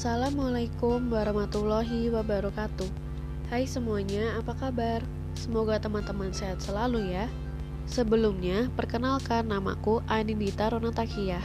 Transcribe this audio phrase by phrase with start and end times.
[0.00, 2.88] Assalamualaikum warahmatullahi wabarakatuh.
[3.52, 5.04] Hai semuanya, apa kabar?
[5.36, 7.28] Semoga teman-teman sehat selalu ya.
[7.84, 11.44] Sebelumnya, perkenalkan namaku Anindita Ronatakiyah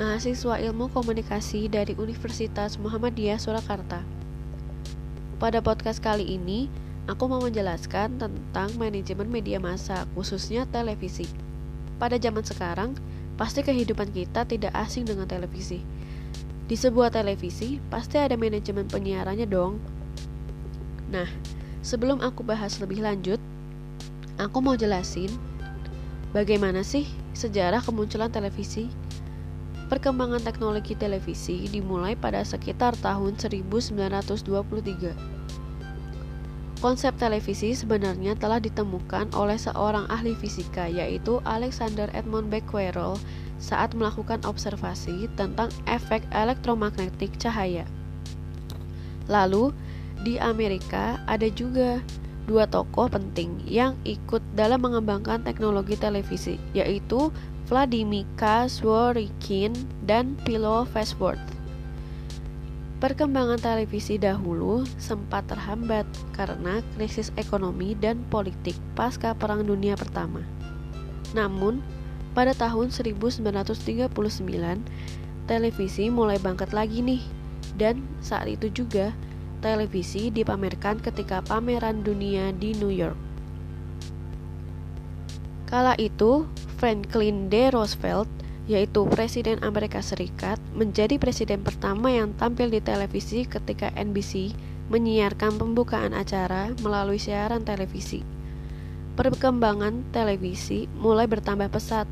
[0.00, 4.00] Mahasiswa Ilmu Komunikasi dari Universitas Muhammadiyah Surakarta.
[5.36, 6.72] Pada podcast kali ini,
[7.04, 11.28] aku mau menjelaskan tentang manajemen media massa, khususnya televisi.
[12.00, 12.96] Pada zaman sekarang,
[13.36, 15.99] pasti kehidupan kita tidak asing dengan televisi
[16.70, 19.82] di sebuah televisi, pasti ada manajemen penyiarannya dong.
[21.10, 21.26] Nah,
[21.82, 23.42] sebelum aku bahas lebih lanjut,
[24.38, 25.34] aku mau jelasin
[26.30, 28.86] bagaimana sih sejarah kemunculan televisi.
[29.90, 35.10] Perkembangan teknologi televisi dimulai pada sekitar tahun 1923.
[36.78, 43.18] Konsep televisi sebenarnya telah ditemukan oleh seorang ahli fisika yaitu Alexander Edmund Becquerel
[43.60, 47.84] saat melakukan observasi tentang efek elektromagnetik cahaya.
[49.30, 49.70] Lalu,
[50.26, 52.02] di Amerika ada juga
[52.50, 57.30] dua tokoh penting yang ikut dalam mengembangkan teknologi televisi, yaitu
[57.70, 58.66] Vladimir K.
[58.66, 59.70] Zworykin
[60.02, 61.38] dan Philo Farnsworth.
[63.00, 66.04] Perkembangan televisi dahulu sempat terhambat
[66.36, 70.44] karena krisis ekonomi dan politik pasca Perang Dunia Pertama.
[71.32, 71.80] Namun,
[72.32, 74.10] pada tahun 1939,
[75.50, 77.22] televisi mulai bangkit lagi nih.
[77.74, 79.14] Dan saat itu juga,
[79.60, 83.18] televisi dipamerkan ketika pameran dunia di New York.
[85.70, 86.50] Kala itu,
[86.82, 87.70] Franklin D.
[87.70, 88.26] Roosevelt,
[88.66, 94.54] yaitu Presiden Amerika Serikat, menjadi presiden pertama yang tampil di televisi ketika NBC
[94.90, 98.26] menyiarkan pembukaan acara melalui siaran televisi.
[99.14, 102.06] Perkembangan televisi mulai bertambah pesat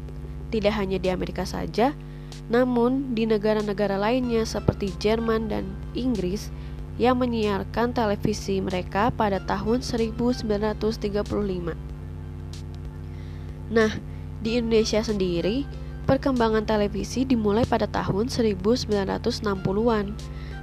[0.49, 1.93] tidak hanya di Amerika saja,
[2.49, 6.49] namun di negara-negara lainnya seperti Jerman dan Inggris
[6.99, 11.77] yang menyiarkan televisi mereka pada tahun 1935.
[13.69, 13.93] Nah,
[14.41, 15.69] di Indonesia sendiri,
[16.09, 20.07] perkembangan televisi dimulai pada tahun 1960-an.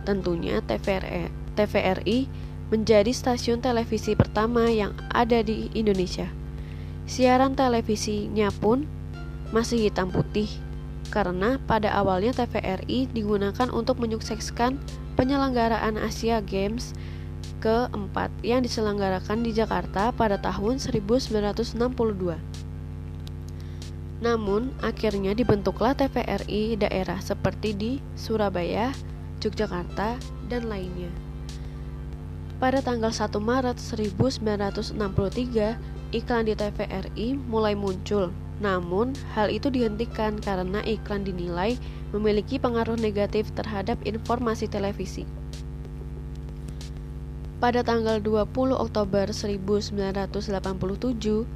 [0.05, 2.19] Tentunya TVRI, TVRI
[2.73, 6.27] menjadi stasiun televisi pertama yang ada di Indonesia.
[7.05, 8.89] Siaran televisinya pun
[9.53, 10.49] masih hitam putih
[11.13, 14.81] karena pada awalnya TVRI digunakan untuk menyukseskan
[15.15, 16.97] penyelenggaraan Asia Games
[17.61, 22.37] keempat yang diselenggarakan di Jakarta pada tahun 1962.
[24.19, 28.91] Namun, akhirnya dibentuklah TVRI daerah seperti di Surabaya,
[29.45, 30.17] Yogyakarta,
[30.49, 31.13] dan lainnya.
[32.57, 35.77] Pada tanggal 1 Maret 1963,
[36.15, 41.75] iklan di TVRI mulai muncul namun, hal itu dihentikan karena iklan dinilai
[42.15, 45.27] memiliki pengaruh negatif terhadap informasi televisi.
[47.59, 51.47] Pada tanggal 20 Oktober 1987,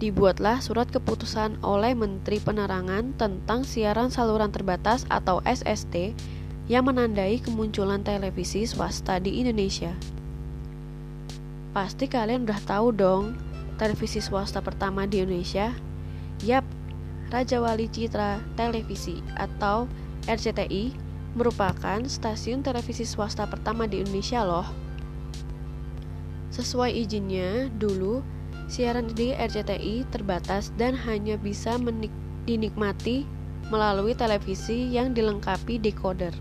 [0.00, 6.12] dibuatlah surat keputusan oleh Menteri Penerangan tentang siaran saluran terbatas atau SST
[6.68, 9.92] yang menandai kemunculan televisi swasta di Indonesia.
[11.76, 13.36] Pasti kalian udah tahu dong,
[13.76, 15.76] televisi swasta pertama di Indonesia
[16.44, 16.68] Yap,
[17.32, 19.88] Raja Wali Citra Televisi atau
[20.28, 20.92] RCTI
[21.32, 24.68] merupakan stasiun televisi swasta pertama di Indonesia loh.
[26.52, 28.20] Sesuai izinnya, dulu
[28.68, 31.80] siaran di RCTI terbatas dan hanya bisa
[32.44, 33.24] dinikmati
[33.72, 36.36] melalui televisi yang dilengkapi decoder.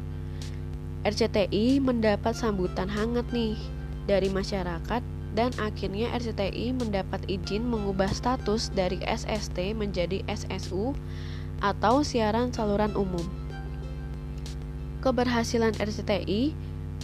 [1.07, 3.55] RCTI mendapat sambutan hangat nih
[4.03, 10.93] dari masyarakat dan akhirnya RCTI mendapat izin mengubah status dari SST menjadi SSU
[11.61, 13.25] atau siaran saluran umum.
[15.01, 16.53] Keberhasilan RCTI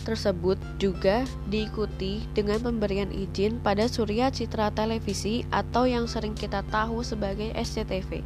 [0.08, 7.04] tersebut juga diikuti dengan pemberian izin pada Surya Citra Televisi atau yang sering kita tahu
[7.04, 8.24] sebagai SCTV.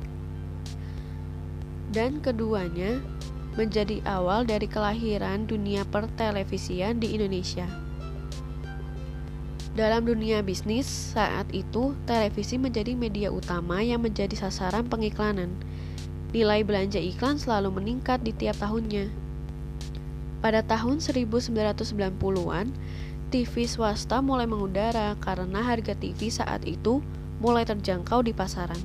[1.93, 3.01] Dan keduanya
[3.53, 7.69] menjadi awal dari kelahiran dunia pertelevisian di Indonesia.
[9.73, 15.49] Dalam dunia bisnis, saat itu televisi menjadi media utama yang menjadi sasaran pengiklanan.
[16.29, 19.09] Nilai belanja iklan selalu meningkat di tiap tahunnya.
[20.45, 22.69] Pada tahun 1990-an,
[23.33, 27.01] TV swasta mulai mengudara karena harga TV saat itu
[27.41, 28.77] mulai terjangkau di pasaran.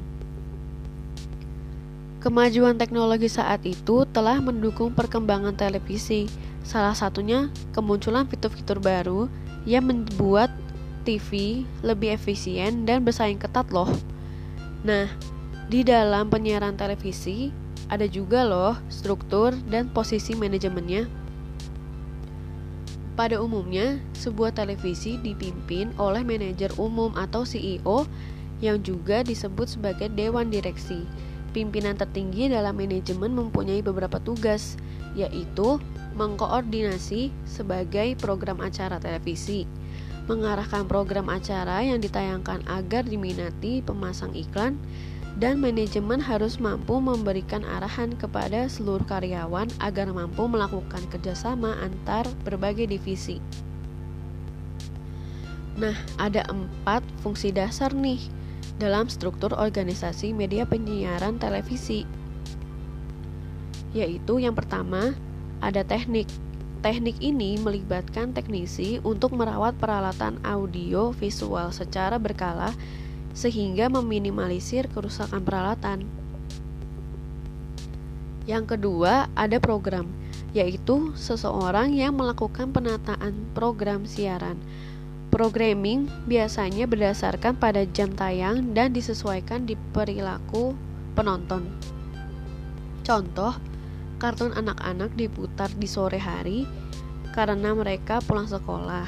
[2.24, 6.32] Kemajuan teknologi saat itu telah mendukung perkembangan televisi,
[6.64, 9.28] salah satunya kemunculan fitur-fitur baru
[9.68, 10.48] yang membuat
[11.08, 13.88] TV lebih efisien dan bersaing ketat loh.
[14.84, 15.08] Nah,
[15.72, 17.48] di dalam penyiaran televisi
[17.88, 21.08] ada juga loh struktur dan posisi manajemennya.
[23.16, 28.04] Pada umumnya, sebuah televisi dipimpin oleh manajer umum atau CEO
[28.62, 31.02] yang juga disebut sebagai dewan direksi.
[31.50, 34.78] Pimpinan tertinggi dalam manajemen mempunyai beberapa tugas,
[35.18, 35.80] yaitu
[36.14, 39.66] mengkoordinasi sebagai program acara televisi,
[40.28, 44.76] mengarahkan program acara yang ditayangkan agar diminati pemasang iklan,
[45.38, 52.90] dan manajemen harus mampu memberikan arahan kepada seluruh karyawan agar mampu melakukan kerjasama antar berbagai
[52.90, 53.38] divisi.
[55.78, 58.18] Nah, ada empat fungsi dasar nih
[58.82, 62.02] dalam struktur organisasi media penyiaran televisi,
[63.94, 65.14] yaitu yang pertama
[65.62, 66.26] ada teknik.
[66.78, 72.70] Teknik ini melibatkan teknisi untuk merawat peralatan audio visual secara berkala
[73.34, 76.06] sehingga meminimalisir kerusakan peralatan.
[78.46, 80.06] Yang kedua, ada program,
[80.56, 84.56] yaitu seseorang yang melakukan penataan program siaran.
[85.28, 90.72] Programming biasanya berdasarkan pada jam tayang dan disesuaikan di perilaku
[91.12, 91.68] penonton.
[93.04, 93.52] Contoh,
[94.18, 96.66] kartun anak-anak diputar di sore hari
[97.32, 99.06] karena mereka pulang sekolah.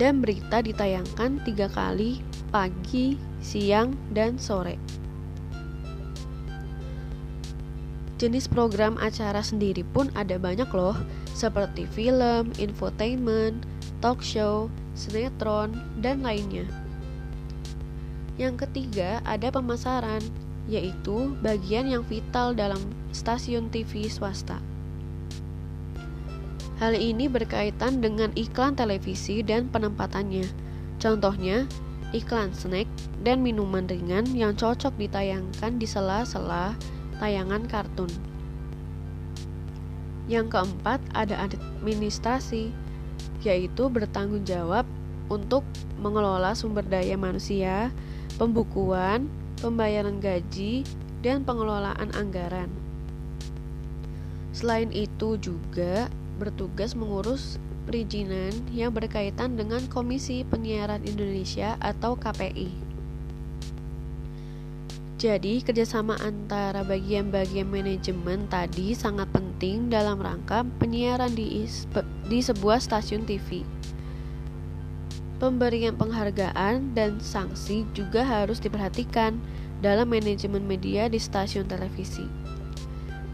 [0.00, 4.80] Dan berita ditayangkan tiga kali pagi, siang, dan sore.
[8.20, 10.96] Jenis program acara sendiri pun ada banyak loh,
[11.32, 13.64] seperti film, infotainment,
[14.04, 15.72] talk show, sinetron,
[16.04, 16.68] dan lainnya.
[18.36, 20.20] Yang ketiga ada pemasaran,
[20.70, 22.78] yaitu bagian yang vital dalam
[23.10, 24.62] stasiun TV swasta.
[26.78, 30.48] Hal ini berkaitan dengan iklan televisi dan penempatannya.
[30.96, 31.68] Contohnya,
[32.16, 32.88] iklan snack,
[33.20, 36.72] dan minuman ringan yang cocok ditayangkan di sela-sela
[37.20, 38.08] tayangan kartun.
[40.24, 42.72] Yang keempat, ada administrasi,
[43.44, 44.88] yaitu bertanggung jawab
[45.28, 45.66] untuk
[46.00, 47.92] mengelola sumber daya manusia,
[48.40, 49.28] pembukuan,
[49.60, 50.82] pembayaran gaji,
[51.20, 52.72] dan pengelolaan anggaran.
[54.50, 56.08] Selain itu juga
[56.40, 62.90] bertugas mengurus perizinan yang berkaitan dengan Komisi Penyiaran Indonesia atau KPI.
[65.20, 71.68] Jadi, kerjasama antara bagian-bagian manajemen tadi sangat penting dalam rangka penyiaran di,
[72.24, 73.60] di sebuah stasiun TV.
[75.40, 79.40] Pemberian penghargaan dan sanksi juga harus diperhatikan
[79.80, 82.28] dalam manajemen media di stasiun televisi.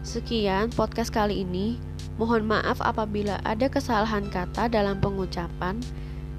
[0.07, 1.75] Sekian podcast kali ini.
[2.15, 5.83] Mohon maaf apabila ada kesalahan kata dalam pengucapan,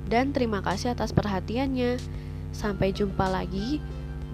[0.08, 2.00] dan terima kasih atas perhatiannya.
[2.48, 3.76] Sampai jumpa lagi,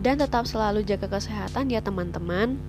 [0.07, 2.63] dan tetap selalu jaga kesehatan ya, teman-teman.